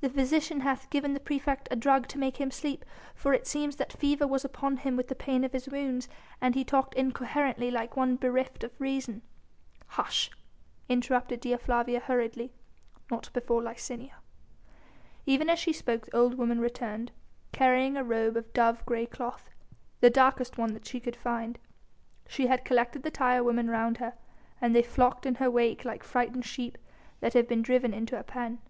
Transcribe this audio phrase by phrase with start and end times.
[0.00, 2.82] "The physician hath given the praefect a drug to make him sleep,
[3.14, 6.08] for it seems that fever was upon him with the pain of his wounds
[6.40, 9.20] and he talked incoherently like one bereft of reason."
[9.86, 10.30] "Hush!..."
[10.88, 12.54] interrupted Dea Flavia hurriedly,
[13.10, 14.14] "not before Licinia."
[15.26, 17.12] Even as she spoke the old woman returned,
[17.52, 19.50] carrying a robe of dove grey cloth,
[20.00, 21.58] the darkest one that she could find.
[22.26, 24.14] She had collected the tire women round her,
[24.58, 26.78] and they flocked in her wake like frightened sheep
[27.20, 28.60] that have been driven into a pen.